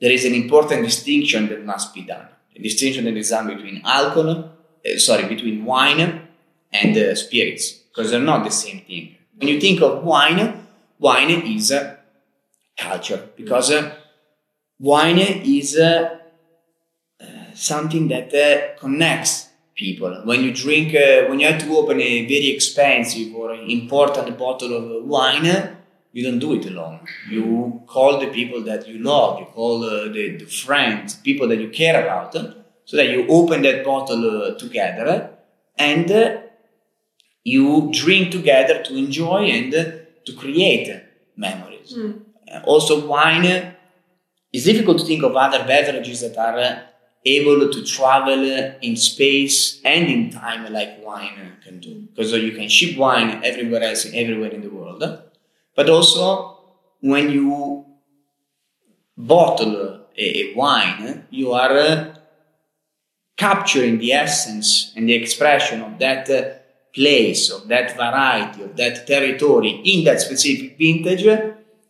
there 0.00 0.10
is 0.10 0.24
an 0.24 0.34
important 0.34 0.84
distinction 0.84 1.48
that 1.48 1.64
must 1.64 1.94
be 1.94 2.02
done. 2.02 2.26
The 2.54 2.62
distinction 2.62 3.04
that 3.04 3.16
is 3.16 3.30
done 3.30 3.46
between 3.46 3.82
alcohol, 3.84 4.50
uh, 4.84 4.98
sorry, 4.98 5.28
between 5.28 5.64
wine 5.64 6.28
and 6.72 6.96
uh, 6.96 7.14
spirits, 7.14 7.72
because 7.72 8.10
they're 8.10 8.20
not 8.20 8.44
the 8.44 8.50
same 8.50 8.80
thing. 8.80 9.16
When 9.36 9.48
you 9.48 9.60
think 9.60 9.80
of 9.80 10.02
wine, 10.02 10.66
wine 10.98 11.30
is 11.30 11.70
uh, 11.70 11.96
culture, 12.76 13.28
because 13.36 13.70
uh, 13.70 13.94
wine 14.78 15.18
is 15.18 15.78
uh, 15.78 16.18
something 17.54 18.08
that 18.08 18.78
connects 18.78 19.49
people. 19.80 20.12
When 20.24 20.44
you 20.44 20.52
drink, 20.52 20.94
uh, 20.94 21.26
when 21.28 21.40
you 21.40 21.46
have 21.50 21.60
to 21.62 21.76
open 21.76 22.00
a 22.00 22.26
very 22.26 22.50
expensive 22.56 23.34
or 23.34 23.54
important 23.54 24.38
bottle 24.38 24.72
of 24.76 25.04
wine, 25.04 25.76
you 26.12 26.22
don't 26.24 26.38
do 26.38 26.52
it 26.54 26.66
alone. 26.66 27.00
You 27.28 27.82
call 27.86 28.20
the 28.20 28.28
people 28.28 28.62
that 28.64 28.86
you 28.86 28.98
love, 28.98 29.40
you 29.40 29.46
call 29.46 29.82
uh, 29.84 30.08
the, 30.16 30.36
the 30.36 30.44
friends, 30.44 31.14
people 31.14 31.48
that 31.48 31.58
you 31.58 31.70
care 31.70 32.02
about, 32.04 32.34
so 32.84 32.96
that 32.96 33.08
you 33.08 33.26
open 33.28 33.62
that 33.62 33.84
bottle 33.84 34.22
uh, 34.30 34.58
together 34.58 35.30
and 35.78 36.10
uh, 36.10 36.38
you 37.42 37.90
drink 37.92 38.30
together 38.30 38.82
to 38.82 38.96
enjoy 38.96 39.40
and 39.44 39.72
to 39.72 40.32
create 40.36 40.88
memories. 41.36 41.94
Mm. 41.96 42.20
also, 42.64 43.06
wine 43.06 43.74
is 44.52 44.64
difficult 44.64 44.98
to 44.98 45.04
think 45.04 45.22
of 45.22 45.34
other 45.36 45.64
beverages 45.64 46.20
that 46.20 46.36
are 46.36 46.89
able 47.24 47.70
to 47.70 47.84
travel 47.84 48.44
in 48.80 48.96
space 48.96 49.80
and 49.84 50.08
in 50.08 50.30
time 50.30 50.72
like 50.72 51.04
wine 51.04 51.56
can 51.62 51.80
do. 51.80 52.08
Because 52.08 52.32
you 52.32 52.52
can 52.52 52.68
ship 52.68 52.96
wine 52.96 53.42
everywhere 53.44 53.82
else 53.82 54.06
everywhere 54.06 54.50
in 54.50 54.62
the 54.62 54.70
world. 54.70 55.02
But 55.76 55.90
also 55.90 56.58
when 57.00 57.30
you 57.30 57.84
bottle 59.16 60.06
a, 60.16 60.38
a 60.40 60.54
wine 60.54 61.26
you 61.30 61.52
are 61.52 61.72
uh, 61.72 62.14
capturing 63.36 63.98
the 63.98 64.12
essence 64.12 64.92
and 64.96 65.08
the 65.08 65.14
expression 65.14 65.82
of 65.82 65.98
that 65.98 66.28
uh, 66.30 66.42
place 66.94 67.50
of 67.50 67.68
that 67.68 67.96
variety 67.96 68.62
of 68.62 68.76
that 68.76 69.06
territory 69.06 69.80
in 69.84 70.04
that 70.04 70.20
specific 70.20 70.76
vintage. 70.76 71.24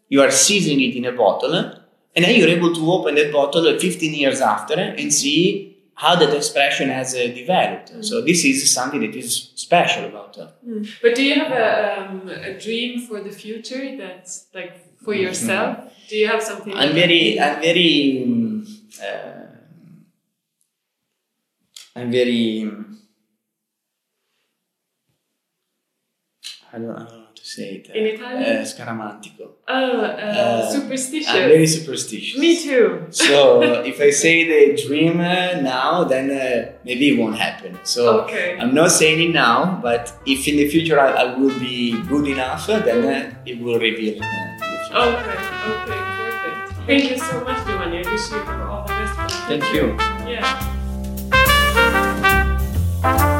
You 0.09 0.23
are 0.23 0.31
seizing 0.31 0.81
it 0.81 0.97
in 0.97 1.05
a 1.05 1.13
bottle 1.13 1.80
and 2.15 2.25
then 2.25 2.35
you're 2.39 2.49
able 2.49 2.75
to 2.75 2.93
open 2.93 3.15
that 3.15 3.33
bottle 3.33 3.79
15 3.79 4.15
years 4.15 4.41
after 4.41 4.75
and 4.75 5.13
see 5.13 5.71
how 5.95 6.17
that 6.17 6.35
expression 6.35 6.89
has 6.89 7.15
uh, 7.15 7.19
developed. 7.29 7.93
Mm. 7.93 8.05
So 8.05 8.21
this 8.23 8.45
is 8.45 8.73
something 8.73 9.01
that 9.01 9.15
is 9.15 9.53
special 9.55 10.07
about 10.07 10.37
it. 10.39 10.49
Mm. 10.67 10.91
But 11.03 11.15
do 11.15 11.23
you 11.23 11.35
have 11.35 11.53
a, 11.53 12.09
um, 12.09 12.29
a 12.29 12.59
dream 12.59 13.07
for 13.07 13.21
the 13.21 13.31
future 13.31 13.97
that's 13.97 14.47
like 14.55 14.73
for 15.05 15.13
mm-hmm. 15.13 15.25
yourself? 15.25 15.77
Mm 15.77 15.83
-hmm. 15.85 16.09
Do 16.11 16.17
you 16.17 16.29
have 16.29 16.43
something? 16.43 16.75
I'm 16.75 16.95
very, 17.03 17.39
I'm 17.39 17.61
very, 17.61 17.95
uh, 19.07 19.47
I'm 21.95 22.11
very. 22.11 22.69
I 26.73 26.79
don't, 26.79 26.87
know 26.87 27.20
how 27.31 27.35
to 27.35 27.45
say 27.45 27.75
it? 27.77 27.91
In 27.95 28.07
Italian? 28.07 28.43
Uh, 28.43 28.65
scaramantico. 28.65 29.51
Oh, 29.69 30.01
uh, 30.01 30.05
uh, 30.05 30.71
superstitious. 30.71 31.29
I'm 31.31 31.49
very 31.49 31.67
superstitious. 31.67 32.39
Me 32.39 32.61
too. 32.61 33.07
so 33.11 33.63
if 33.93 34.01
I 34.01 34.11
say 34.11 34.45
the 34.49 34.83
dream 34.83 35.21
uh, 35.21 35.61
now, 35.61 36.05
then 36.05 36.31
uh, 36.31 36.73
maybe 36.85 37.11
it 37.11 37.19
won't 37.19 37.37
happen. 37.39 37.79
So 37.85 38.23
okay. 38.23 38.59
I'm 38.59 38.75
not 38.75 38.91
saying 38.91 39.31
it 39.31 39.33
now, 39.33 39.79
but 39.83 40.13
if 40.27 40.49
in 40.49 40.57
the 40.57 40.69
future 40.69 40.99
I, 40.99 41.11
I 41.13 41.37
will 41.37 41.57
be 41.59 42.03
good 42.03 42.27
enough, 42.27 42.67
then 42.67 43.37
it 43.47 43.61
will 43.61 43.79
reveal. 43.79 44.17
Okay, 44.17 44.27
okay, 44.91 46.01
perfect. 46.19 46.87
Thank 46.87 47.11
you 47.11 47.19
so 47.19 47.45
much, 47.45 47.65
Giovanni. 47.67 48.05
I 48.05 48.11
wish 48.11 48.31
you 48.31 48.39
all 48.39 48.83
the 48.87 48.93
best. 48.93 49.37
Thank 49.47 49.65
you. 49.73 49.97
Yeah. 53.03 53.39